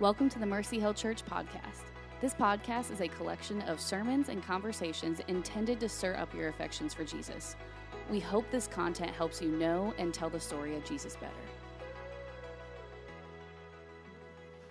[0.00, 1.84] Welcome to the Mercy Hill Church podcast.
[2.20, 6.92] This podcast is a collection of sermons and conversations intended to stir up your affections
[6.92, 7.54] for Jesus.
[8.10, 11.32] We hope this content helps you know and tell the story of Jesus better.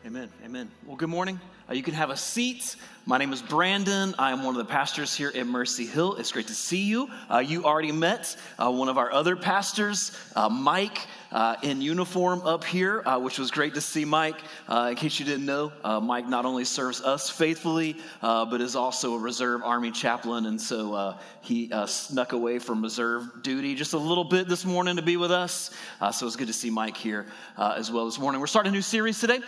[0.05, 0.29] Amen.
[0.43, 0.69] Amen.
[0.85, 1.39] Well, good morning.
[1.69, 2.75] Uh, you can have a seat.
[3.05, 4.13] My name is Brandon.
[4.19, 6.15] I am one of the pastors here at Mercy Hill.
[6.15, 7.07] It's great to see you.
[7.31, 12.41] Uh, you already met uh, one of our other pastors, uh, Mike, uh, in uniform
[12.45, 14.37] up here, uh, which was great to see Mike.
[14.69, 19.19] in case you didn't know, Mike not only serves us faithfully, but is also a
[19.19, 20.45] Reserve Army chaplain.
[20.45, 25.01] And so he snuck away from reserve duty just a little bit this morning to
[25.01, 25.71] be with us.
[26.11, 27.25] so it's good to see Mike here
[27.57, 28.39] as well this morning.
[28.39, 29.39] We're starting a new series today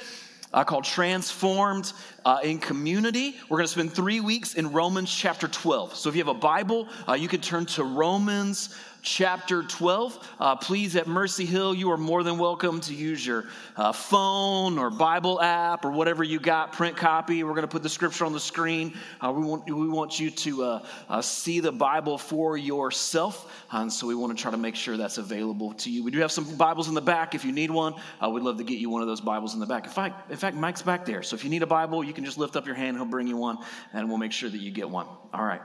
[0.55, 1.91] uh, called Transformed
[2.23, 3.35] uh, in Community.
[3.49, 5.95] We're going to spend three weeks in Romans chapter 12.
[5.95, 8.73] So if you have a Bible, uh, you can turn to Romans
[9.05, 10.35] chapter 12.
[10.39, 13.45] Uh, please, at Mercy Hill, you are more than welcome to use your
[13.77, 17.43] uh, phone or Bible app or whatever you got, print copy.
[17.43, 18.93] We're going to put the scripture on the screen.
[19.21, 23.51] Uh, we, want, we want you to uh, uh, see the Bible for yourself.
[23.71, 26.03] And so we want to try to make sure that's available to you.
[26.03, 27.93] We do have some Bibles in the back if you need one.
[28.19, 29.85] Uh, we'd love to get you one of those Bibles in the back.
[29.85, 31.21] In fact, in fact, Mike's back there.
[31.21, 32.97] So if you need a Bible, you can just lift up your hand.
[32.97, 33.59] He'll bring you one,
[33.93, 35.05] and we'll make sure that you get one.
[35.31, 35.61] All right.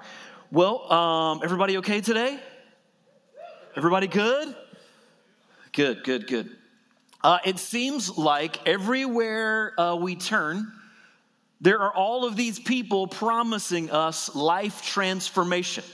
[0.52, 2.38] Well, um, everybody okay today?
[3.76, 4.54] Everybody good?
[5.72, 6.50] Good, good, good.
[7.22, 10.72] Uh, it seems like everywhere uh, we turn,
[11.60, 15.84] there are all of these people promising us life transformation,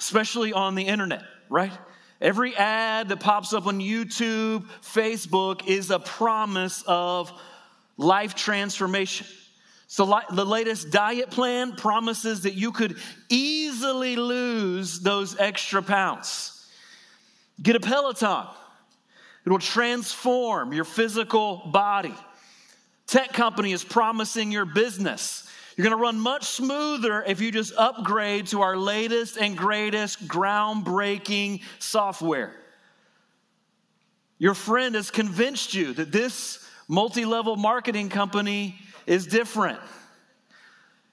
[0.00, 1.72] especially on the internet, right?
[2.20, 7.30] Every ad that pops up on YouTube, Facebook is a promise of
[7.96, 9.28] life transformation.
[9.86, 12.96] So, the latest diet plan promises that you could
[13.28, 16.57] easily lose those extra pounds.
[17.62, 18.46] Get a Peloton.
[19.44, 22.14] It will transform your physical body.
[23.06, 25.48] Tech company is promising your business.
[25.76, 30.28] You're going to run much smoother if you just upgrade to our latest and greatest
[30.28, 32.52] groundbreaking software.
[34.38, 39.80] Your friend has convinced you that this multi level marketing company is different.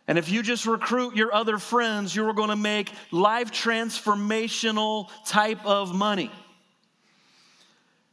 [0.07, 5.66] And if you just recruit your other friends, you're going to make life transformational type
[5.66, 6.31] of money.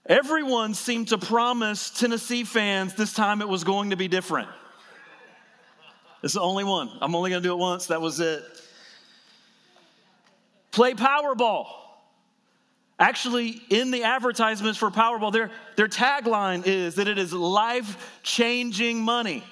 [0.07, 4.49] Everyone seemed to promise Tennessee fans this time it was going to be different.
[6.23, 6.91] It's the only one.
[7.01, 7.87] I'm only going to do it once.
[7.87, 8.43] That was it.
[10.71, 11.67] Play Powerball.
[12.99, 19.03] Actually, in the advertisements for Powerball, their, their tagline is that it is life changing
[19.03, 19.43] money.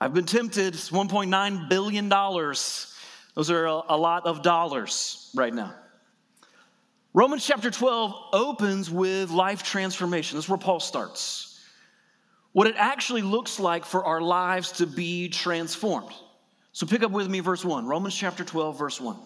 [0.00, 0.74] I've been tempted.
[0.74, 2.08] It's $1.9 billion.
[2.08, 5.74] Those are a, lot of dollars right now.
[7.12, 10.36] Romans chapter 12 opens with life transformation.
[10.36, 11.64] That's where Paul starts.
[12.52, 16.12] What it actually looks like for our lives to be transformed.
[16.72, 17.86] So pick up with me verse 1.
[17.86, 19.16] Romans chapter 12, verse 1.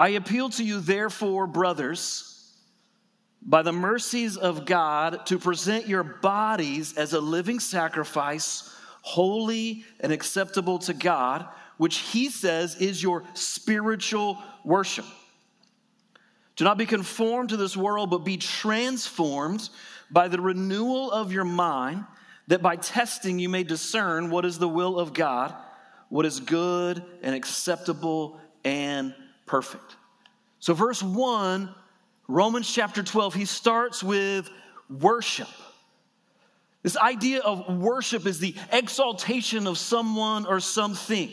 [0.00, 2.56] I appeal to you, therefore, brothers,
[3.42, 10.12] by the mercies of God, to present your bodies as a living sacrifice holy and
[10.12, 11.46] acceptable to God,
[11.76, 15.06] which he says is your spiritual worship.
[16.56, 19.70] Do not be conformed to this world, but be transformed
[20.10, 22.04] by the renewal of your mind,
[22.48, 25.54] that by testing you may discern what is the will of God,
[26.10, 29.14] what is good and acceptable and
[29.46, 29.96] perfect.
[30.58, 31.74] So, verse 1,
[32.28, 34.50] Romans chapter 12, he starts with
[34.90, 35.48] worship.
[36.82, 41.30] This idea of worship is the exaltation of someone or something.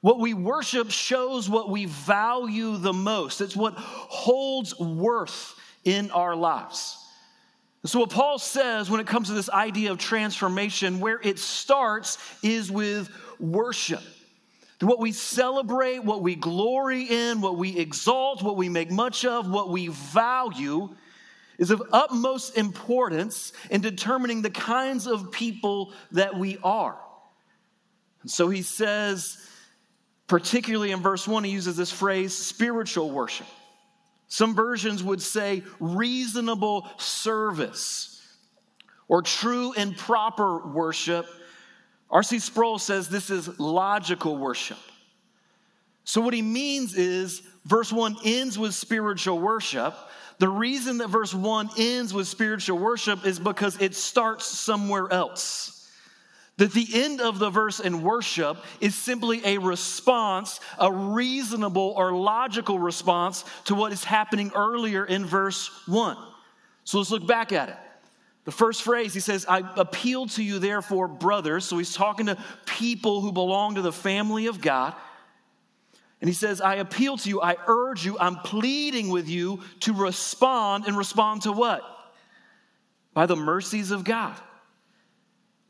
[0.00, 3.40] What we worship shows what we value the most.
[3.40, 5.54] It's what holds worth
[5.84, 6.98] in our lives.
[7.84, 12.18] so, what Paul says when it comes to this idea of transformation, where it starts
[12.42, 14.02] is with worship.
[14.80, 19.48] What we celebrate, what we glory in, what we exalt, what we make much of,
[19.48, 20.88] what we value
[21.58, 26.98] is of utmost importance in determining the kinds of people that we are.
[28.22, 29.38] And so he says,
[30.26, 33.46] particularly in verse 1, he uses this phrase spiritual worship.
[34.28, 38.12] Some versions would say reasonable service
[39.08, 41.26] or true and proper worship.
[42.10, 42.38] R.C.
[42.38, 44.78] Sproul says this is logical worship.
[46.04, 49.94] So, what he means is verse 1 ends with spiritual worship,
[50.38, 55.78] the reason that verse 1 ends with spiritual worship is because it starts somewhere else.
[56.58, 62.12] That the end of the verse in worship is simply a response, a reasonable or
[62.12, 66.16] logical response to what is happening earlier in verse 1.
[66.84, 67.76] So let's look back at it.
[68.44, 71.64] The first phrase, he says, I appeal to you, therefore, brothers.
[71.64, 72.36] So he's talking to
[72.66, 74.94] people who belong to the family of God.
[76.22, 79.92] And he says, I appeal to you, I urge you, I'm pleading with you to
[79.92, 81.82] respond and respond to what?
[83.12, 84.36] By the mercies of God.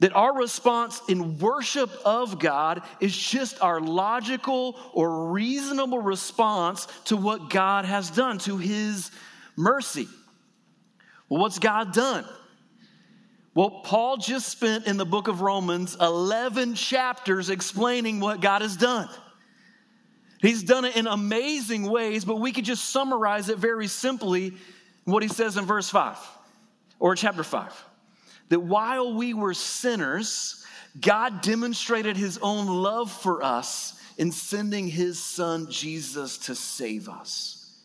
[0.01, 7.17] That our response in worship of God is just our logical or reasonable response to
[7.17, 9.11] what God has done, to his
[9.57, 10.07] mercy.
[11.31, 12.27] Well, what's God done?
[13.55, 18.77] Well, Paul just spent in the book of Romans 11 chapters explaining what God has
[18.77, 19.09] done.
[20.43, 24.53] He's done it in amazing ways, but we could just summarize it very simply
[25.05, 26.19] what he says in verse 5
[26.99, 27.85] or chapter 5
[28.49, 30.67] that while we were sinners,
[31.01, 37.79] God demonstrated his own love for us in sending his son Jesus to save us.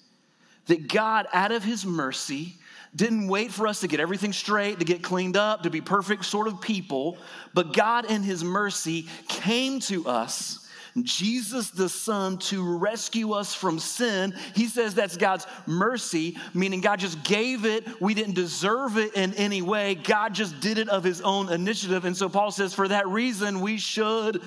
[0.65, 2.55] That God, out of his mercy,
[2.93, 6.25] didn't wait for us to get everything straight, to get cleaned up, to be perfect
[6.25, 7.17] sort of people,
[7.53, 10.66] but God, in his mercy, came to us
[11.05, 14.33] Jesus the Son to rescue us from sin.
[14.55, 17.85] He says that's God's mercy, meaning God just gave it.
[18.01, 19.95] We didn't deserve it in any way.
[19.95, 22.05] God just did it of his own initiative.
[22.05, 24.41] And so Paul says, for that reason, we should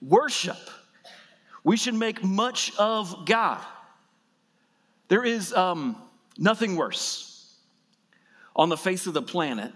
[0.00, 0.58] worship.
[1.64, 3.64] We should make much of God.
[5.08, 5.96] There is um,
[6.38, 7.56] nothing worse
[8.54, 9.72] on the face of the planet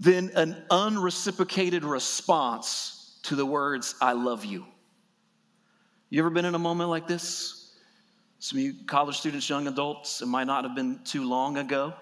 [0.00, 4.66] than an unreciprocated response to the words, I love you.
[6.10, 7.72] You ever been in a moment like this?
[8.38, 11.94] Some of you college students, young adults, it might not have been too long ago.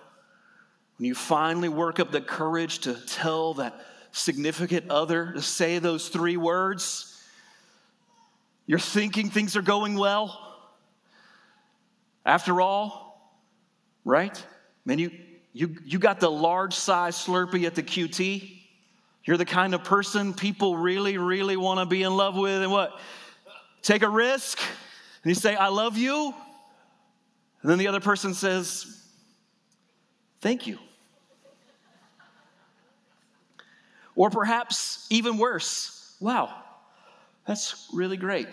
[0.98, 3.78] When you finally work up the courage to tell that
[4.12, 7.22] significant other to say those three words,
[8.66, 10.56] you're thinking things are going well.
[12.24, 13.36] After all,
[14.04, 14.44] right?
[14.84, 15.10] Man, you,
[15.52, 18.59] you, you got the large size Slurpee at the QT.
[19.24, 22.72] You're the kind of person people really, really want to be in love with and
[22.72, 22.98] what?
[23.82, 24.58] Take a risk
[25.22, 26.34] and you say, I love you.
[27.62, 28.96] And then the other person says,
[30.40, 30.78] Thank you.
[34.14, 36.54] Or perhaps even worse, wow,
[37.46, 38.48] that's really great.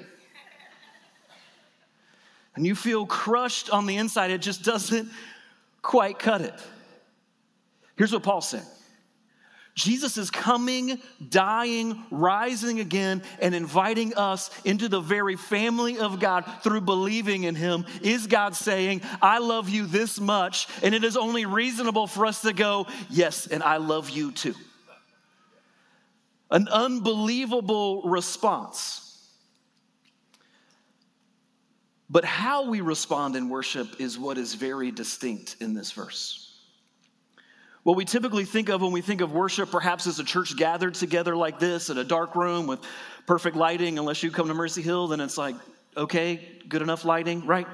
[2.55, 5.09] And you feel crushed on the inside, it just doesn't
[5.81, 6.53] quite cut it.
[7.95, 8.63] Here's what Paul said
[9.77, 16.45] Jesus is coming, dying, rising again, and inviting us into the very family of God
[16.63, 17.85] through believing in Him.
[18.01, 20.67] Is God saying, I love you this much?
[20.81, 24.55] And it is only reasonable for us to go, Yes, and I love you too.
[26.49, 29.29] An unbelievable response.
[32.09, 36.46] But how we respond in worship is what is very distinct in this verse.
[37.87, 40.93] What we typically think of when we think of worship, perhaps as a church gathered
[40.93, 42.81] together like this in a dark room with
[43.25, 45.55] perfect lighting, unless you come to Mercy Hill, then it's like,
[45.95, 47.65] okay, good enough lighting, right?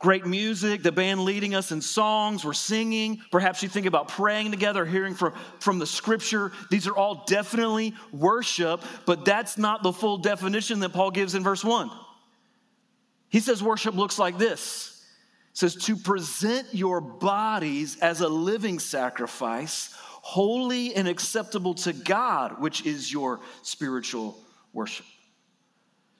[0.00, 3.22] Great music, the band leading us in songs, we're singing.
[3.30, 6.50] Perhaps you think about praying together, hearing from, from the scripture.
[6.68, 11.44] These are all definitely worship, but that's not the full definition that Paul gives in
[11.44, 11.88] verse 1.
[13.28, 14.99] He says worship looks like this
[15.52, 22.86] says to present your bodies as a living sacrifice, holy and acceptable to God, which
[22.86, 24.38] is your spiritual
[24.72, 25.06] worship.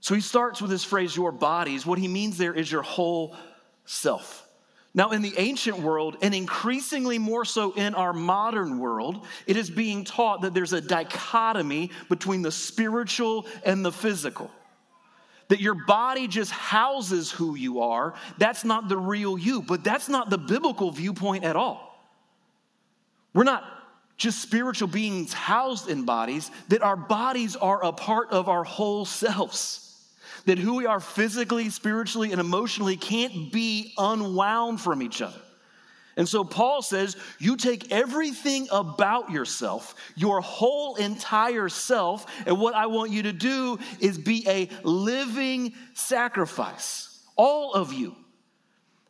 [0.01, 1.85] So he starts with this phrase, your bodies.
[1.87, 3.37] What he means there is your whole
[3.85, 4.47] self.
[4.93, 9.71] Now, in the ancient world, and increasingly more so in our modern world, it is
[9.71, 14.51] being taught that there's a dichotomy between the spiritual and the physical
[15.51, 19.61] that your body just houses who you are, that's not the real you.
[19.61, 22.01] But that's not the biblical viewpoint at all.
[23.35, 23.65] We're not
[24.17, 29.05] just spiritual beings housed in bodies, that our bodies are a part of our whole
[29.05, 30.09] selves.
[30.47, 35.41] That who we are physically, spiritually, and emotionally can't be unwound from each other.
[36.21, 42.75] And so Paul says, you take everything about yourself, your whole entire self, and what
[42.75, 47.25] I want you to do is be a living sacrifice.
[47.37, 48.15] All of you.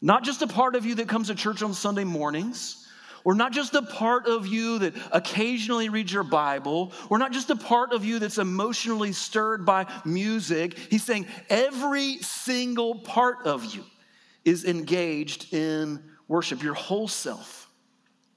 [0.01, 2.87] Not just a part of you that comes to church on Sunday mornings,
[3.25, 7.51] or not just a part of you that occasionally reads your Bible, or not just
[7.51, 10.79] a part of you that's emotionally stirred by music.
[10.79, 13.85] He's saying every single part of you
[14.45, 17.69] is engaged in worship, your whole self.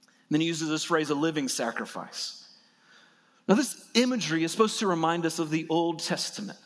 [0.01, 2.43] And then he uses this phrase, a living sacrifice.
[3.47, 6.57] Now, this imagery is supposed to remind us of the Old Testament.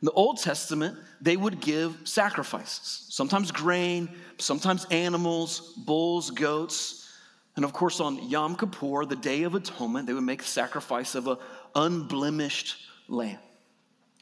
[0.00, 4.08] In the Old Testament, they would give sacrifices, sometimes grain,
[4.38, 7.12] sometimes animals, bulls, goats.
[7.54, 11.14] And of course, on Yom Kippur, the Day of Atonement, they would make a sacrifice
[11.14, 11.36] of an
[11.74, 13.38] unblemished lamb.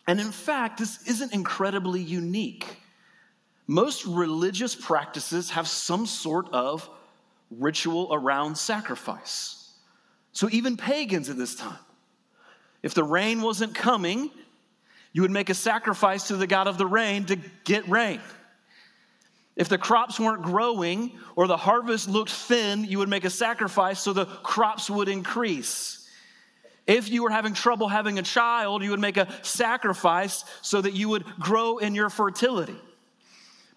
[0.08, 2.66] And in fact, this isn't incredibly unique.
[3.70, 6.90] Most religious practices have some sort of
[7.52, 9.72] ritual around sacrifice.
[10.32, 11.78] So even pagans at this time,
[12.82, 14.32] if the rain wasn't coming,
[15.12, 18.20] you would make a sacrifice to the God of the rain to get rain.
[19.54, 24.00] If the crops weren't growing or the harvest looked thin, you would make a sacrifice
[24.00, 26.10] so the crops would increase.
[26.88, 30.94] If you were having trouble having a child, you would make a sacrifice so that
[30.94, 32.74] you would grow in your fertility.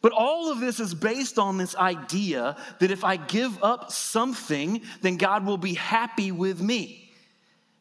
[0.04, 4.82] But all of this is based on this idea that if I give up something,
[5.02, 7.10] then God will be happy with me.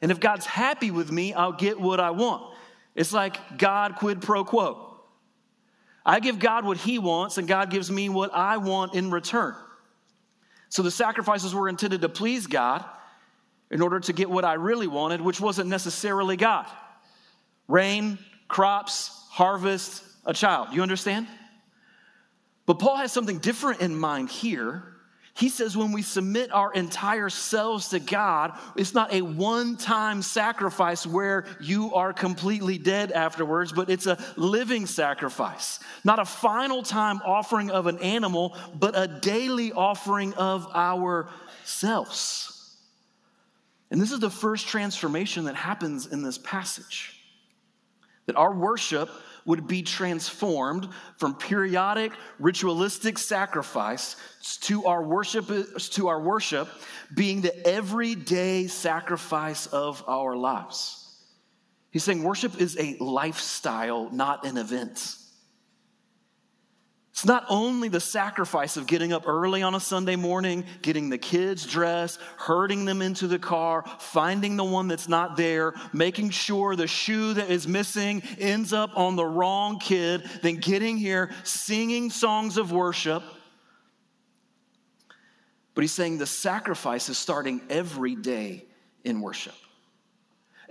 [0.01, 2.55] And if God's happy with me, I'll get what I want.
[2.95, 5.01] It's like God quid pro quo.
[6.07, 9.57] I give God what He wants, and God gives me what I want in return.
[10.69, 12.85] So the sacrifices were intended to please God
[13.69, 16.67] in order to get what I really wanted, which wasn't necessarily God
[17.67, 20.69] rain, crops, harvest, a child.
[20.73, 21.27] You understand?
[22.67, 24.85] But Paul has something different in mind here.
[25.35, 30.21] He says when we submit our entire selves to God, it's not a one time
[30.21, 35.81] sacrifice where you are completely dead afterwards, but it's a living sacrifice.
[36.05, 42.53] Not a final time offering of an animal, but a daily offering of ourselves.
[43.91, 47.19] And this is the first transformation that happens in this passage.
[48.27, 49.11] That our worship
[49.45, 54.17] would be transformed from periodic ritualistic sacrifice
[54.61, 55.47] to our worship
[55.79, 56.69] to our worship
[57.15, 60.99] being the everyday sacrifice of our lives.
[61.91, 65.17] He's saying worship is a lifestyle, not an event.
[67.13, 71.19] It's not only the sacrifice of getting up early on a Sunday morning, getting the
[71.19, 76.75] kids dressed, herding them into the car, finding the one that's not there, making sure
[76.75, 82.09] the shoe that is missing ends up on the wrong kid, then getting here, singing
[82.09, 83.23] songs of worship.
[85.75, 88.65] But he's saying the sacrifice is starting every day
[89.05, 89.55] in worship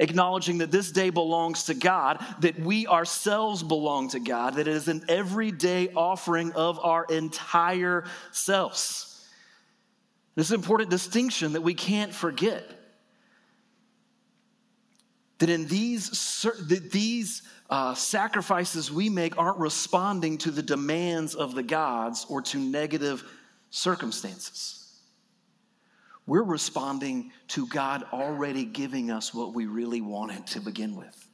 [0.01, 4.75] acknowledging that this day belongs to God, that we ourselves belong to God, that it
[4.75, 9.25] is an everyday offering of our entire selves.
[10.35, 12.65] This is an important distinction that we can't forget.
[15.37, 16.09] That in these,
[16.43, 22.41] that these uh, sacrifices we make aren't responding to the demands of the gods or
[22.41, 23.23] to negative
[23.69, 24.80] circumstances.
[26.27, 31.27] We're responding to God already giving us what we really wanted to begin with.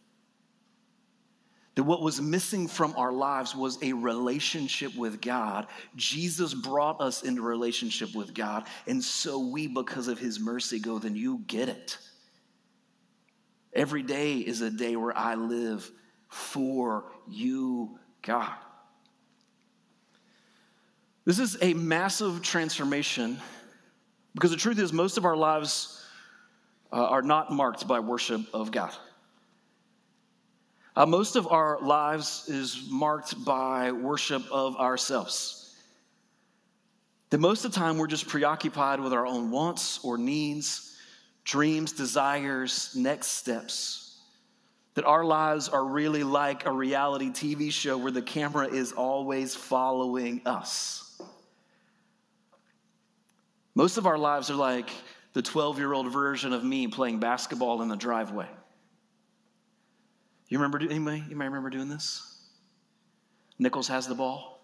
[1.75, 5.67] That what was missing from our lives was a relationship with God.
[5.95, 8.65] Jesus brought us into relationship with God.
[8.87, 11.99] And so we, because of his mercy, go, then you get it.
[13.73, 15.91] Every day is a day where I live
[16.29, 18.55] for you, God.
[21.25, 23.39] This is a massive transformation
[24.37, 26.05] because the truth is, most of our lives
[26.93, 28.93] uh, are not marked by worship of God.
[30.95, 35.75] Uh, most of our lives is marked by worship of ourselves.
[37.31, 40.95] That most of the time we're just preoccupied with our own wants or needs,
[41.43, 44.19] dreams, desires, next steps.
[44.93, 49.55] That our lives are really like a reality TV show where the camera is always
[49.55, 51.06] following us.
[53.77, 54.89] Most of our lives are like
[55.33, 58.47] the 12 year old version of me playing basketball in the driveway.
[60.47, 62.41] You remember, anybody, you might remember doing this?
[63.59, 64.59] Nichols has the ball,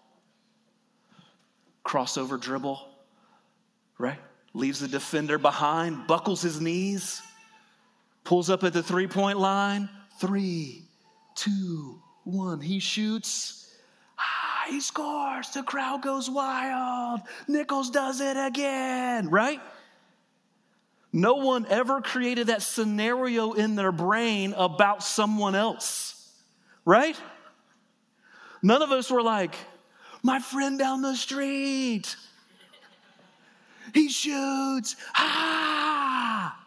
[1.86, 2.88] crossover dribble,
[3.98, 4.18] right?
[4.52, 7.22] Leaves the defender behind, buckles his knees,
[8.24, 9.88] pulls up at the three point line.
[10.20, 10.82] Three,
[11.36, 12.60] two, one.
[12.60, 13.63] He shoots
[14.68, 15.50] he scores.
[15.50, 17.20] The crowd goes wild.
[17.48, 19.60] Nichols does it again, right?
[21.12, 26.28] No one ever created that scenario in their brain about someone else,
[26.84, 27.16] right?
[28.62, 29.54] None of us were like,
[30.22, 32.16] my friend down the street,
[33.92, 36.60] he shoots, ah.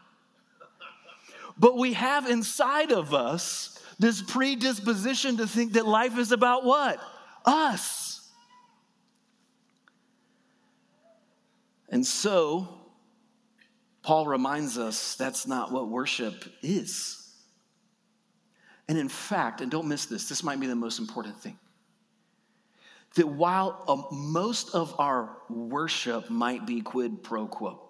[1.59, 6.99] But we have inside of us this predisposition to think that life is about what?
[7.47, 8.29] Us.
[11.89, 12.67] And so,
[14.03, 17.33] Paul reminds us that's not what worship is.
[18.87, 21.57] And in fact, and don't miss this, this might be the most important thing.
[23.15, 27.81] That while uh, most of our worship might be quid pro quo,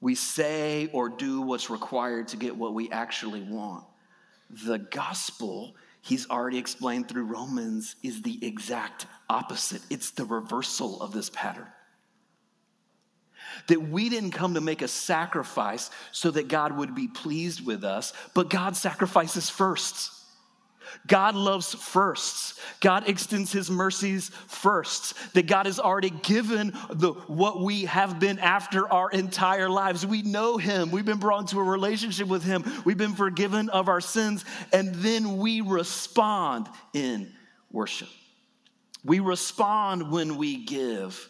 [0.00, 3.84] we say or do what's required to get what we actually want.
[4.64, 9.82] The gospel, he's already explained through Romans, is the exact opposite.
[9.90, 11.66] It's the reversal of this pattern.
[13.66, 17.84] That we didn't come to make a sacrifice so that God would be pleased with
[17.84, 20.12] us, but God sacrifices first.
[21.06, 22.58] God loves firsts.
[22.80, 25.14] God extends his mercies first.
[25.34, 30.06] That God has already given the what we have been after our entire lives.
[30.06, 30.90] We know him.
[30.90, 32.64] We've been brought into a relationship with him.
[32.84, 37.32] We've been forgiven of our sins and then we respond in
[37.70, 38.08] worship.
[39.04, 41.28] We respond when we give.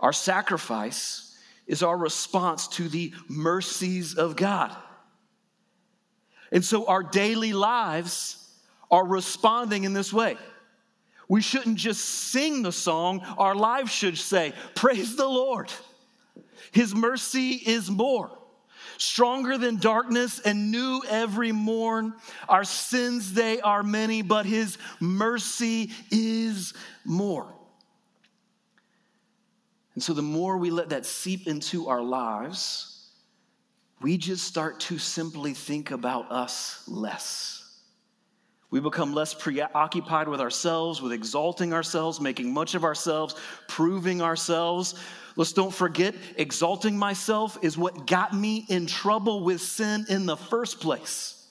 [0.00, 1.36] Our sacrifice
[1.66, 4.74] is our response to the mercies of God.
[6.52, 8.43] And so our daily lives
[8.94, 10.36] are responding in this way.
[11.28, 15.72] We shouldn't just sing the song, our lives should say, Praise the Lord.
[16.70, 18.30] His mercy is more,
[18.98, 22.14] stronger than darkness and new every morn.
[22.48, 26.72] Our sins, they are many, but His mercy is
[27.04, 27.52] more.
[29.94, 33.08] And so, the more we let that seep into our lives,
[34.00, 37.63] we just start to simply think about us less.
[38.74, 43.36] We become less preoccupied with ourselves, with exalting ourselves, making much of ourselves,
[43.68, 44.96] proving ourselves.
[45.36, 50.36] Let's don't forget, exalting myself is what got me in trouble with sin in the
[50.36, 51.46] first place.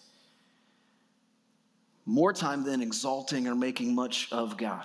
[2.05, 4.83] More time than exalting or making much of God.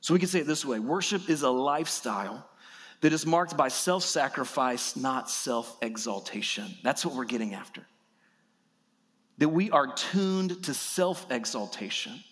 [0.00, 2.44] So we can say it this way worship is a lifestyle
[3.02, 6.74] that is marked by self sacrifice, not self exaltation.
[6.82, 7.86] That's what we're getting after
[9.38, 12.22] that we are tuned to self exaltation.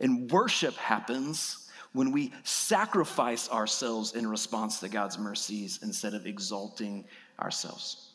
[0.00, 7.04] And worship happens when we sacrifice ourselves in response to God's mercies instead of exalting
[7.40, 8.10] ourselves.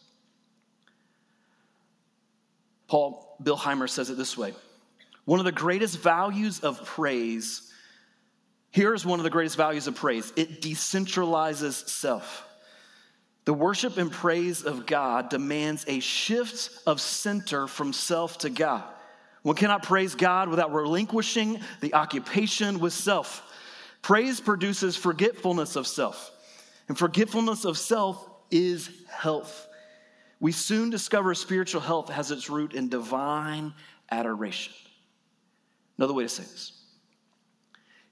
[2.87, 4.53] Paul Billheimer says it this way
[5.25, 7.71] One of the greatest values of praise,
[8.71, 12.45] here's one of the greatest values of praise it decentralizes self.
[13.49, 18.83] The worship and praise of God demands a shift of center from self to God.
[19.41, 23.41] One cannot praise God without relinquishing the occupation with self.
[24.03, 26.29] Praise produces forgetfulness of self,
[26.89, 29.67] and forgetfulness of self is health.
[30.39, 33.73] We soon discover spiritual health has its root in divine
[34.11, 34.73] adoration.
[35.97, 36.73] Another way to say this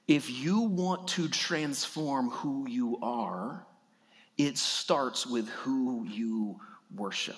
[0.07, 3.66] if you want to transform who you are,
[4.37, 6.59] it starts with who you
[6.95, 7.37] worship.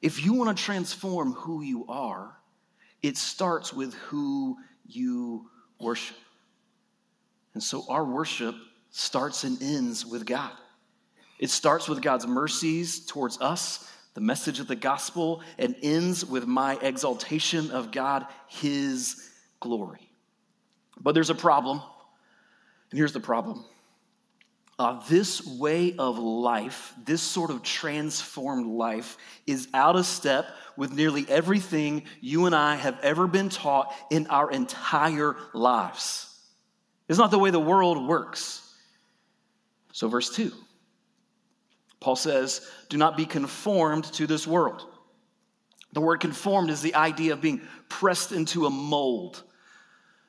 [0.00, 2.36] If you want to transform who you are,
[3.02, 6.16] it starts with who you worship.
[7.54, 8.54] And so our worship
[8.90, 10.52] starts and ends with God.
[11.38, 16.46] It starts with God's mercies towards us, the message of the gospel, and ends with
[16.46, 20.10] my exaltation of God, His glory.
[21.00, 21.80] But there's a problem,
[22.90, 23.64] and here's the problem
[24.78, 30.92] uh, this way of life, this sort of transformed life, is out of step with
[30.92, 36.32] nearly everything you and I have ever been taught in our entire lives.
[37.08, 38.64] It's not the way the world works.
[39.92, 40.52] So, verse 2,
[41.98, 44.86] Paul says, Do not be conformed to this world.
[45.92, 49.42] The word conformed is the idea of being pressed into a mold.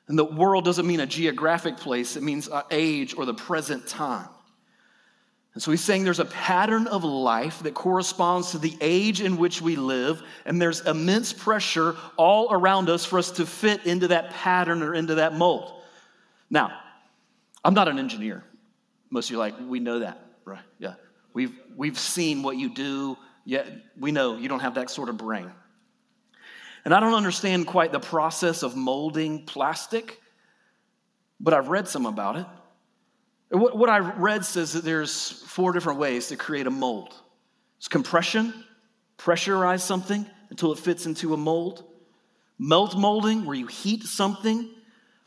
[0.08, 4.28] And the world doesn't mean a geographic place, it means age or the present time.
[5.54, 9.36] And so he's saying there's a pattern of life that corresponds to the age in
[9.36, 14.08] which we live, and there's immense pressure all around us for us to fit into
[14.08, 15.72] that pattern or into that mold.
[16.50, 16.78] Now,
[17.64, 18.44] I'm not an engineer.
[19.10, 20.62] Most of you are like, we know that, right?
[20.78, 20.94] Yeah.
[21.32, 23.66] We've, we've seen what you do, yet
[23.98, 25.50] we know you don't have that sort of brain.
[26.84, 30.20] And I don't understand quite the process of molding plastic,
[31.40, 32.46] but I've read some about it.
[33.50, 37.14] What, what I read says that there's four different ways to create a mold.
[37.78, 38.54] It's compression,
[39.18, 41.84] pressurize something until it fits into a mold.
[42.58, 44.68] Melt molding, where you heat something.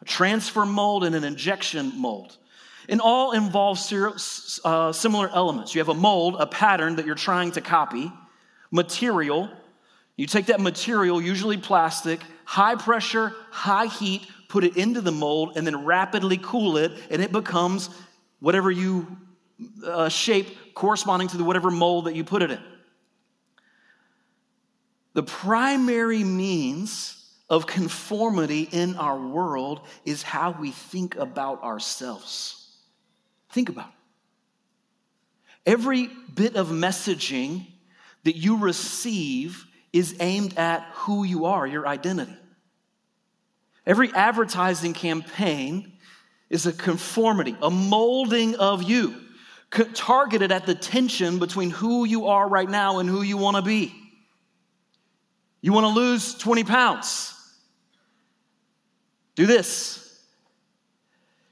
[0.02, 2.38] A transfer mold and an injection mold.
[2.88, 3.80] And all involve
[4.64, 5.74] uh, similar elements.
[5.74, 8.12] You have a mold, a pattern that you're trying to copy,
[8.72, 9.50] material.
[10.16, 15.54] You take that material, usually plastic, high pressure, high heat, put it into the mold,
[15.58, 17.90] and then rapidly cool it, and it becomes
[18.44, 19.08] whatever you
[19.86, 22.60] uh, shape corresponding to the whatever mold that you put it in.
[25.14, 32.68] The primary means of conformity in our world is how we think about ourselves.
[33.50, 33.88] Think about
[35.66, 35.72] it.
[35.72, 37.66] Every bit of messaging
[38.26, 42.36] that you receive is aimed at who you are, your identity.
[43.86, 45.94] Every advertising campaign
[46.50, 49.16] is a conformity, a molding of you,
[49.94, 53.64] targeted at the tension between who you are right now and who you want to
[53.64, 53.94] be.
[55.62, 57.34] You want to lose 20 pounds?
[59.36, 60.22] Do this.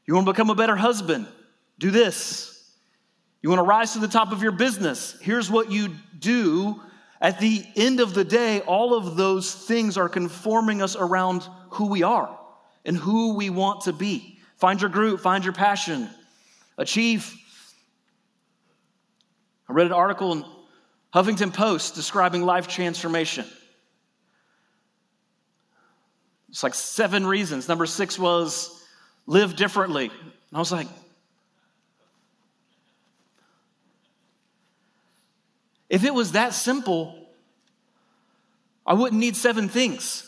[0.06, 1.28] You want to become a better husband?
[1.80, 2.52] Do this.
[3.42, 5.18] You want to rise to the top of your business?
[5.22, 6.80] Here's what you do.
[7.22, 11.88] At the end of the day, all of those things are conforming us around who
[11.88, 12.38] we are
[12.84, 14.41] and who we want to be.
[14.62, 16.08] Find your group, find your passion,
[16.78, 17.36] achieve.
[19.68, 20.46] I read an article in
[21.16, 23.46] Huffington Post describing life transformation.
[26.50, 27.68] It's like seven reasons.
[27.68, 28.86] Number six was
[29.26, 30.12] live differently.
[30.12, 30.88] And I was like,
[35.90, 37.16] if it was that simple,
[38.86, 40.24] I wouldn't need seven things.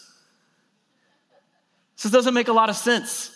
[2.02, 3.30] This doesn't make a lot of sense.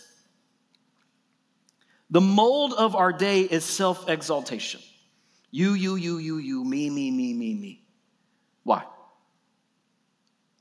[2.10, 4.82] The mold of our day is self exaltation.
[5.52, 7.84] You, you, you, you, you, me, me, me, me, me.
[8.64, 8.84] Why?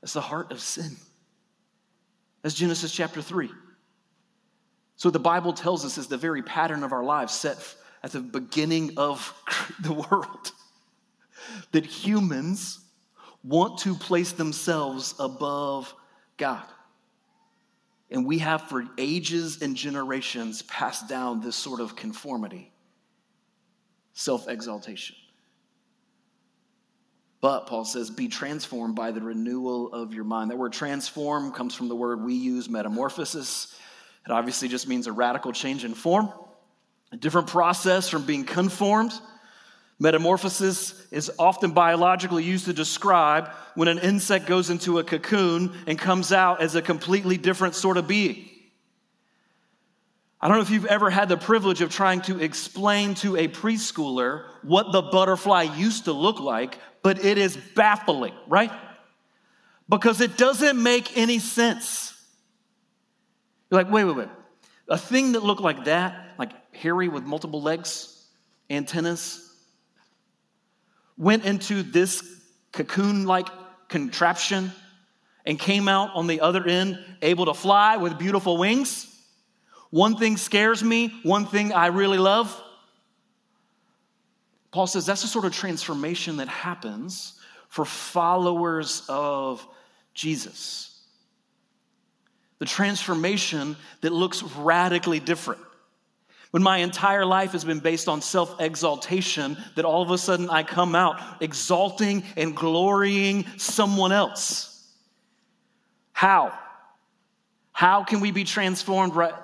[0.01, 0.95] That's the heart of sin.
[2.41, 3.49] That's Genesis chapter 3.
[4.95, 7.57] So the Bible tells us is the very pattern of our lives set
[8.03, 9.33] at the beginning of
[9.81, 10.51] the world.
[11.71, 12.79] that humans
[13.43, 15.93] want to place themselves above
[16.37, 16.63] God.
[18.09, 22.71] And we have for ages and generations passed down this sort of conformity,
[24.13, 25.15] self exaltation.
[27.39, 30.49] But Paul says, be transformed by the renewal of your mind.
[30.49, 33.75] That word transform comes from the word we use, metamorphosis.
[34.25, 36.31] It obviously just means a radical change in form,
[37.11, 39.13] a different process from being conformed.
[39.99, 45.97] Metamorphosis is often biologically used to describe when an insect goes into a cocoon and
[45.97, 48.47] comes out as a completely different sort of being.
[50.39, 53.47] I don't know if you've ever had the privilege of trying to explain to a
[53.47, 58.71] preschooler what the butterfly used to look like, but it is baffling, right?
[59.89, 62.13] Because it doesn't make any sense.
[63.71, 64.27] You're like, wait, wait, wait.
[64.87, 68.23] A thing that looked like that, like hairy with multiple legs,
[68.69, 69.46] antennas,
[71.17, 72.23] went into this
[72.71, 73.47] cocoon like
[73.87, 74.71] contraption
[75.45, 79.07] and came out on the other end able to fly with beautiful wings.
[79.89, 82.61] One thing scares me, one thing I really love.
[84.71, 89.65] Paul says that's the sort of transformation that happens for followers of
[90.13, 90.99] Jesus.
[92.59, 95.61] The transformation that looks radically different.
[96.51, 100.49] When my entire life has been based on self exaltation, that all of a sudden
[100.49, 104.73] I come out exalting and glorying someone else.
[106.13, 106.57] How?
[107.73, 109.35] How can we be transformed right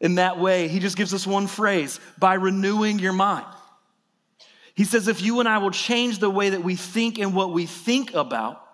[0.00, 0.68] in that way?
[0.68, 3.46] He just gives us one phrase by renewing your mind.
[4.74, 7.52] He says, if you and I will change the way that we think and what
[7.52, 8.64] we think about,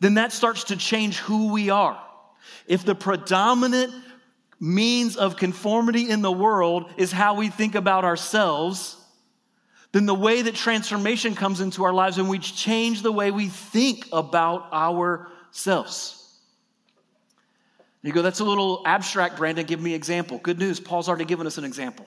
[0.00, 2.02] then that starts to change who we are.
[2.66, 3.92] If the predominant
[4.62, 8.96] means of conformity in the world is how we think about ourselves,
[9.90, 13.48] then the way that transformation comes into our lives and we change the way we
[13.48, 16.18] think about ourselves.
[18.02, 19.66] You go, that's a little abstract, Brandon.
[19.66, 20.38] Give me an example.
[20.38, 22.06] Good news, Paul's already given us an example.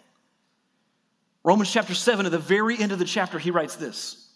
[1.43, 4.29] Romans chapter 7, at the very end of the chapter, he writes this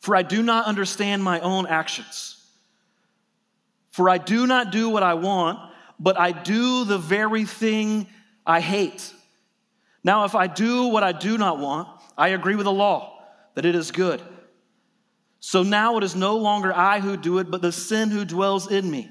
[0.00, 2.36] For I do not understand my own actions.
[3.90, 5.69] For I do not do what I want
[6.00, 8.06] but I do the very thing
[8.46, 9.12] I hate.
[10.02, 13.22] Now, if I do what I do not want, I agree with the law
[13.54, 14.22] that it is good.
[15.40, 18.70] So now it is no longer I who do it, but the sin who dwells
[18.70, 19.10] in me.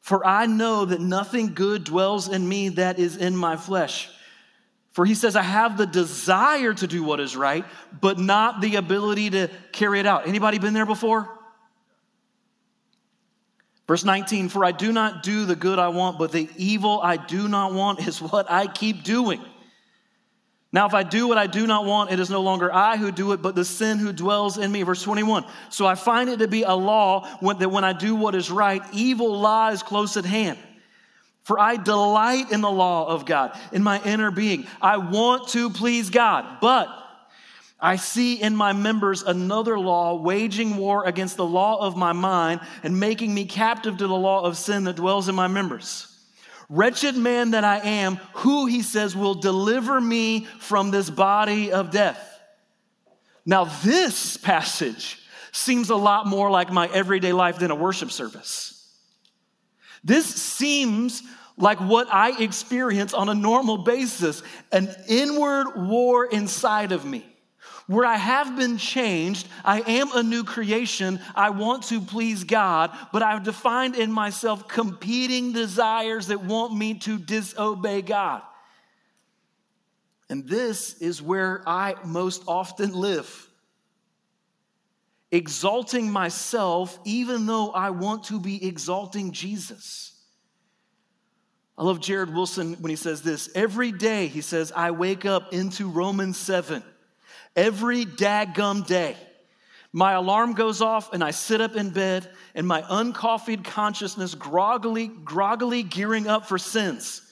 [0.00, 4.10] For I know that nothing good dwells in me that is in my flesh.
[4.92, 7.64] For he says, I have the desire to do what is right,
[8.00, 10.28] but not the ability to carry it out.
[10.28, 11.28] Anybody been there before?
[13.86, 17.16] Verse 19, for I do not do the good I want, but the evil I
[17.18, 19.42] do not want is what I keep doing.
[20.72, 23.12] Now, if I do what I do not want, it is no longer I who
[23.12, 24.82] do it, but the sin who dwells in me.
[24.82, 25.44] Verse 21.
[25.68, 28.82] So I find it to be a law that when I do what is right,
[28.92, 30.58] evil lies close at hand.
[31.42, 34.66] For I delight in the law of God, in my inner being.
[34.80, 36.88] I want to please God, but
[37.80, 42.60] I see in my members another law waging war against the law of my mind
[42.82, 46.10] and making me captive to the law of sin that dwells in my members.
[46.70, 51.90] Wretched man that I am, who he says will deliver me from this body of
[51.90, 52.30] death.
[53.44, 55.20] Now, this passage
[55.52, 58.74] seems a lot more like my everyday life than a worship service.
[60.02, 61.22] This seems
[61.56, 67.24] like what I experience on a normal basis an inward war inside of me.
[67.86, 71.20] Where I have been changed, I am a new creation.
[71.34, 76.94] I want to please God, but I've defined in myself competing desires that want me
[77.00, 78.42] to disobey God.
[80.30, 83.50] And this is where I most often live.
[85.30, 90.12] Exalting myself, even though I want to be exalting Jesus.
[91.76, 93.50] I love Jared Wilson when he says this.
[93.54, 96.82] Every day, he says, I wake up into Romans 7
[97.56, 99.16] every daggum day.
[99.92, 105.06] My alarm goes off and I sit up in bed and my uncoffeed consciousness groggily,
[105.06, 107.22] groggily gearing up for sins,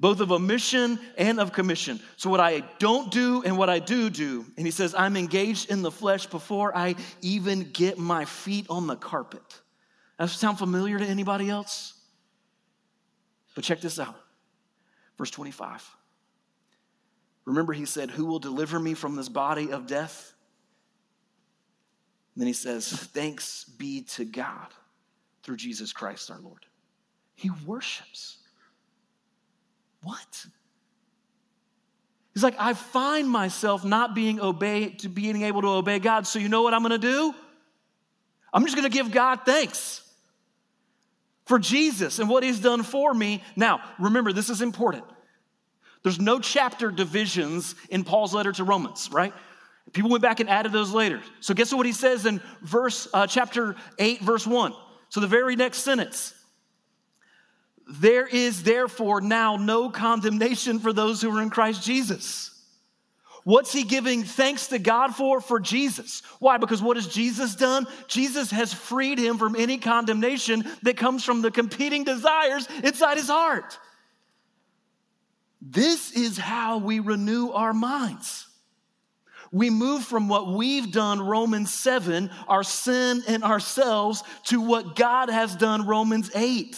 [0.00, 2.00] both of omission and of commission.
[2.16, 4.44] So, what I don't do and what I do do.
[4.56, 8.88] And he says, I'm engaged in the flesh before I even get my feet on
[8.88, 9.60] the carpet.
[10.18, 11.94] Does that sound familiar to anybody else?
[13.54, 14.16] But check this out.
[15.18, 15.88] Verse 25.
[17.44, 20.32] Remember, he said, Who will deliver me from this body of death?
[22.34, 24.68] And then he says, Thanks be to God
[25.42, 26.64] through Jesus Christ our Lord.
[27.34, 28.38] He worships.
[30.02, 30.46] What?
[32.34, 36.26] He's like, I find myself not being obey to being able to obey God.
[36.26, 37.34] So you know what I'm gonna do?
[38.52, 40.02] I'm just gonna give God thanks
[41.44, 43.42] for Jesus and what he's done for me.
[43.56, 45.04] Now, remember, this is important.
[46.02, 49.32] There's no chapter divisions in Paul's letter to Romans, right?
[49.92, 51.20] People went back and added those later.
[51.40, 54.74] So guess what he says in verse uh, chapter 8 verse 1.
[55.10, 56.34] So the very next sentence.
[57.88, 62.48] There is therefore now no condemnation for those who are in Christ Jesus.
[63.44, 65.40] What's he giving thanks to God for?
[65.40, 66.22] For Jesus.
[66.38, 66.58] Why?
[66.58, 67.86] Because what has Jesus done?
[68.06, 73.28] Jesus has freed him from any condemnation that comes from the competing desires inside his
[73.28, 73.78] heart.
[75.64, 78.48] This is how we renew our minds.
[79.52, 85.28] We move from what we've done, Romans 7, our sin and ourselves, to what God
[85.28, 86.76] has done, Romans 8.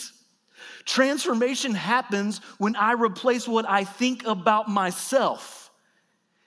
[0.84, 5.70] Transformation happens when I replace what I think about myself,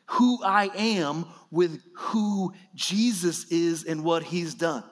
[0.06, 4.84] who I am, with who Jesus is and what he's done.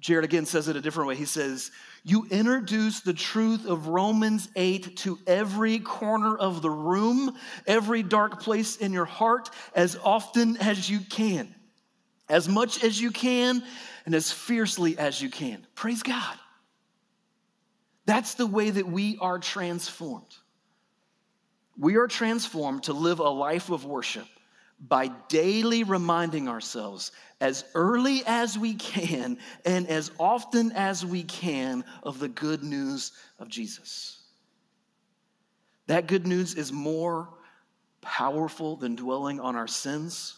[0.00, 1.16] Jared again says it a different way.
[1.16, 1.70] He says,
[2.04, 7.36] You introduce the truth of Romans 8 to every corner of the room,
[7.66, 11.54] every dark place in your heart, as often as you can,
[12.28, 13.62] as much as you can,
[14.04, 15.64] and as fiercely as you can.
[15.76, 16.36] Praise God.
[18.04, 20.34] That's the way that we are transformed.
[21.78, 24.26] We are transformed to live a life of worship
[24.82, 31.84] by daily reminding ourselves as early as we can and as often as we can
[32.02, 34.20] of the good news of Jesus.
[35.86, 37.28] That good news is more
[38.00, 40.34] powerful than dwelling on our sins,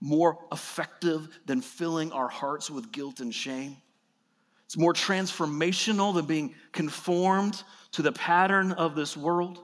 [0.00, 3.76] more effective than filling our hearts with guilt and shame.
[4.66, 9.58] It's more transformational than being conformed to the pattern of this world.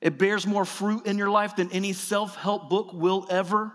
[0.00, 3.72] It bears more fruit in your life than any self help book will ever.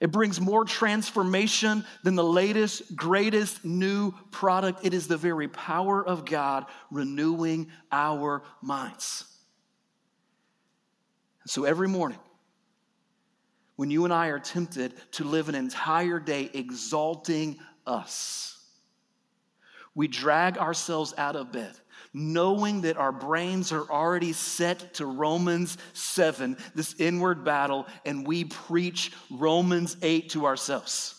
[0.00, 4.80] It brings more transformation than the latest, greatest new product.
[4.82, 9.24] It is the very power of God renewing our minds.
[11.46, 12.18] So every morning,
[13.76, 18.58] when you and I are tempted to live an entire day exalting us,
[19.94, 21.72] we drag ourselves out of bed
[22.12, 28.44] knowing that our brains are already set to Romans 7, this inward battle, and we
[28.44, 31.16] preach Romans 8 to ourselves.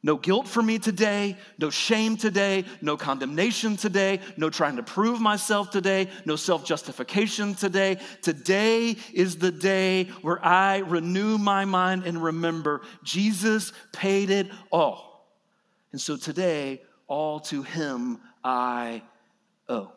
[0.00, 5.20] No guilt for me today, no shame today, no condemnation today, no trying to prove
[5.20, 7.98] myself today, no self justification today.
[8.22, 15.28] Today is the day where I renew my mind and remember Jesus paid it all.
[15.90, 19.02] And so today, all to Him I
[19.68, 19.92] owe.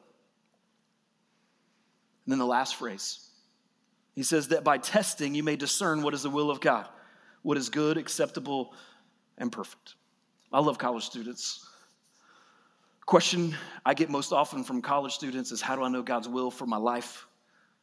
[2.25, 3.25] And then the last phrase
[4.13, 6.85] he says that by testing you may discern what is the will of God,
[7.43, 8.73] what is good, acceptable,
[9.37, 9.95] and perfect.
[10.51, 11.65] I love college students.
[13.05, 16.51] Question I get most often from college students is how do I know God's will
[16.51, 17.25] for my life?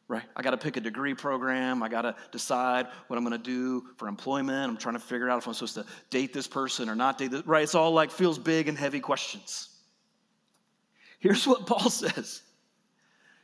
[0.07, 0.23] right?
[0.35, 1.83] I got to pick a degree program.
[1.83, 4.71] I got to decide what I'm going to do for employment.
[4.71, 7.29] I'm trying to figure out if I'm supposed to date this person or not date
[7.29, 7.61] this, right?
[7.61, 9.69] It's all like feels big and heavy questions.
[11.19, 12.41] Here's what Paul says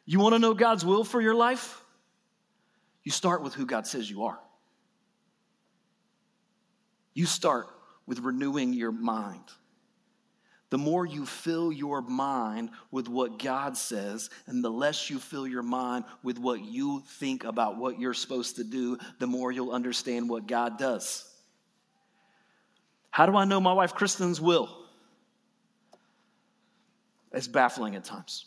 [0.05, 1.81] You want to know God's will for your life?
[3.03, 4.39] You start with who God says you are.
[7.13, 7.67] You start
[8.07, 9.43] with renewing your mind
[10.75, 15.47] the more you fill your mind with what God says, and the less you fill
[15.47, 19.71] your mind with what you think about what you're supposed to do, the more you'll
[19.71, 21.23] understand what God does.
[23.11, 24.84] How do I know my wife Kristen's will?
[27.35, 28.45] It's baffling at times.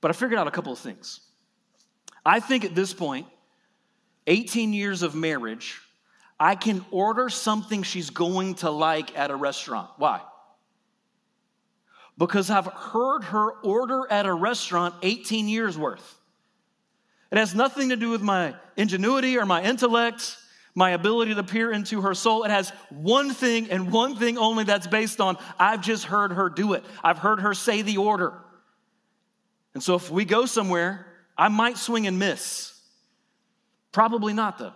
[0.00, 1.20] But I figured out a couple of things.
[2.24, 3.26] I think at this point,
[4.28, 5.80] 18 years of marriage,
[6.38, 9.90] I can order something she's going to like at a restaurant.
[9.96, 10.20] Why?
[12.18, 16.18] because I've heard her order at a restaurant 18 years worth.
[17.30, 20.36] It has nothing to do with my ingenuity or my intellect,
[20.76, 22.44] my ability to peer into her soul.
[22.44, 26.48] It has one thing and one thing only that's based on I've just heard her
[26.48, 26.84] do it.
[27.02, 28.34] I've heard her say the order.
[29.74, 32.72] And so if we go somewhere, I might swing and miss.
[33.90, 34.72] Probably not, though.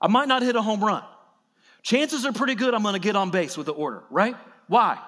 [0.00, 1.04] I might not hit a home run.
[1.82, 4.34] Chances are pretty good I'm to get on base with the order, right?
[4.66, 4.98] Why?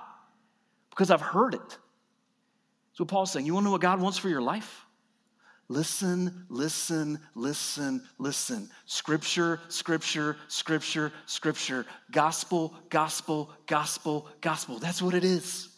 [0.98, 1.60] because I've heard it.
[1.60, 3.46] That's what Paul's saying.
[3.46, 4.84] You want to know what God wants for your life?
[5.70, 8.70] Listen, listen, listen, listen.
[8.86, 11.84] Scripture, scripture, scripture, scripture.
[12.10, 14.78] Gospel, gospel, gospel, gospel.
[14.78, 15.68] That's what it is.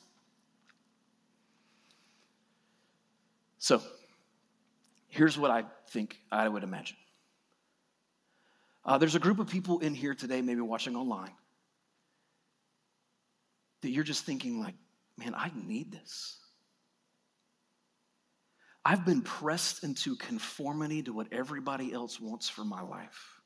[3.59, 3.83] So,
[5.09, 6.97] here's what I think I would imagine.
[8.85, 11.33] Uh, there's a group of people in here today, maybe watching online,
[13.83, 14.75] that you're just thinking, like,
[15.19, 16.39] man, I need this.
[18.85, 23.41] I've been pressed into conformity to what everybody else wants for my life.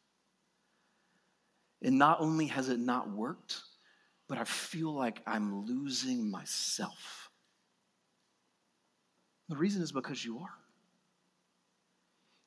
[1.83, 3.61] And not only has it not worked,
[4.29, 7.31] but I feel like I'm losing myself.
[9.49, 10.55] The reason is because you are.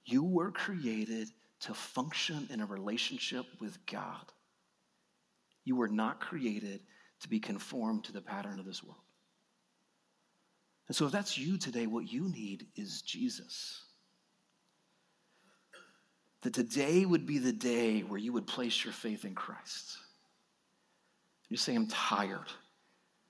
[0.06, 1.30] You were created
[1.62, 4.32] to function in a relationship with God.
[5.66, 6.80] You were not created
[7.20, 9.02] to be conformed to the pattern of this world.
[10.88, 13.84] And so, if that's you today, what you need is Jesus.
[16.42, 19.98] That today would be the day where you would place your faith in Christ.
[21.50, 22.48] You say, I'm tired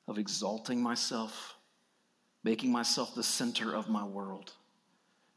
[0.07, 1.55] of exalting myself,
[2.43, 4.53] making myself the center of my world,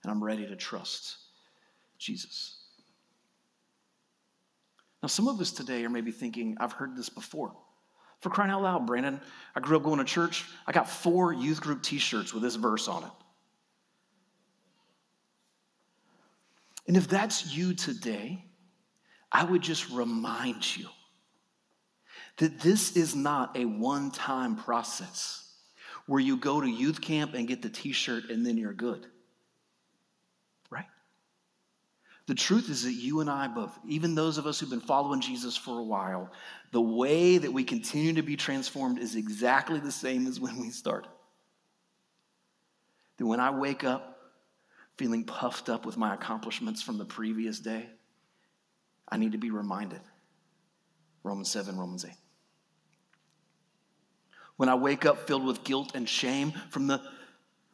[0.03, 1.17] and I'm ready to trust
[1.99, 2.59] Jesus.
[5.03, 7.55] Now, some of us today are maybe thinking, I've heard this before.
[8.21, 9.21] For crying out loud, Brandon,
[9.55, 10.45] I grew up going to church.
[10.67, 13.11] I got four youth group t shirts with this verse on it.
[16.87, 18.45] And if that's you today,
[19.33, 20.87] I would just remind you
[22.39, 25.55] that this is not a one time process
[26.07, 29.07] where you go to youth camp and get the t shirt and then you're good.
[32.31, 35.21] The truth is that you and I both, even those of us who've been following
[35.21, 36.31] Jesus for a while,
[36.71, 40.71] the way that we continue to be transformed is exactly the same as when we
[40.71, 41.11] started.
[43.17, 44.17] That when I wake up
[44.97, 47.89] feeling puffed up with my accomplishments from the previous day,
[49.09, 50.01] I need to be reminded
[51.25, 52.13] Romans 7, Romans 8.
[54.57, 57.03] When I wake up filled with guilt and shame from the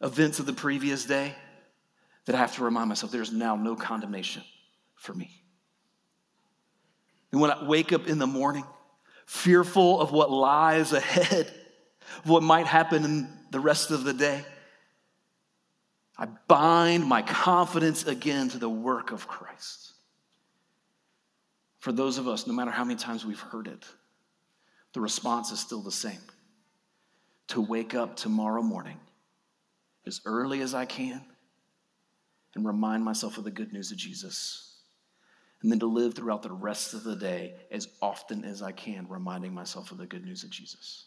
[0.01, 1.35] events of the previous day,
[2.27, 4.43] that I have to remind myself there's now no condemnation
[4.95, 5.31] for me.
[7.33, 8.65] And when I wake up in the morning,
[9.27, 11.53] fearful of what lies ahead,
[12.25, 14.45] of what might happen in the rest of the day,
[16.19, 19.93] I bind my confidence again to the work of Christ.
[21.79, 23.85] For those of us, no matter how many times we've heard it,
[24.95, 26.19] the response is still the same
[27.49, 28.99] to wake up tomorrow morning
[30.07, 31.23] as early as I can
[32.57, 34.79] and remind myself of the good news of Jesus.
[35.63, 39.07] And then to live throughout the rest of the day as often as I can,
[39.09, 41.05] reminding myself of the good news of Jesus.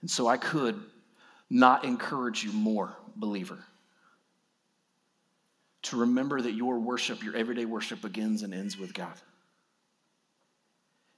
[0.00, 0.80] And so I could
[1.50, 3.58] not encourage you more, believer,
[5.82, 9.14] to remember that your worship, your everyday worship, begins and ends with God.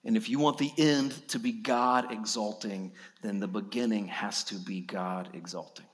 [0.05, 2.93] And if you want the end to be God exalting,
[3.23, 5.87] then the beginning has to be God exalting.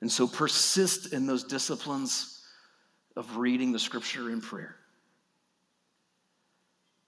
[0.00, 2.42] And so persist in those disciplines
[3.16, 4.76] of reading the scripture in prayer.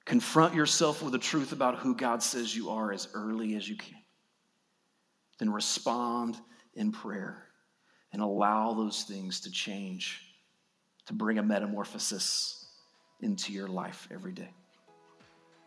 [0.07, 3.77] Confront yourself with the truth about who God says you are as early as you
[3.77, 3.99] can.
[5.39, 6.39] Then respond
[6.75, 7.45] in prayer
[8.13, 10.23] and allow those things to change,
[11.07, 12.67] to bring a metamorphosis
[13.21, 14.49] into your life every day.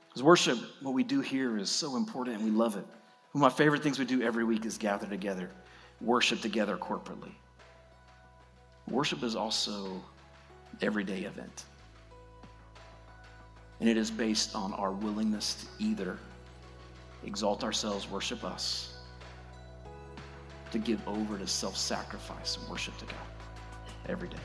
[0.08, 2.86] Because worship, what we do here is so important and we love it.
[3.32, 5.52] One of my favorite things we do every week is gather together,
[6.02, 7.32] worship together corporately.
[8.90, 10.02] Worship is also
[10.82, 11.66] everyday event.
[13.80, 16.18] And it is based on our willingness to either
[17.26, 18.94] exalt ourselves, worship us,
[20.72, 23.16] to give over to self sacrifice and worship to God
[24.08, 24.38] every day.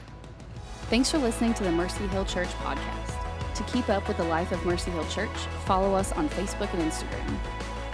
[0.89, 3.55] Thanks for listening to the Mercy Hill Church podcast.
[3.55, 6.83] To keep up with the life of Mercy Hill Church, follow us on Facebook and
[6.83, 7.39] Instagram.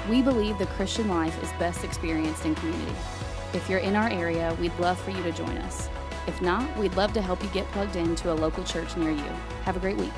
[0.08, 2.94] We believe the Christian life is best experienced in community.
[3.54, 5.90] If you're in our area, we'd love for you to join us.
[6.26, 9.30] If not, we'd love to help you get plugged into a local church near you.
[9.64, 10.12] Have a great week.